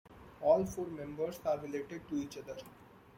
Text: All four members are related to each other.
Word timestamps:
All 0.41 0.65
four 0.65 0.87
members 0.87 1.39
are 1.45 1.59
related 1.59 2.09
to 2.09 2.15
each 2.15 2.35
other. 2.35 2.57